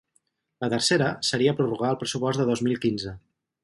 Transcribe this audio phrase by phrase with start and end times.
[0.65, 3.19] La tercera seria prorrogar el pressupost de dos mil quinze.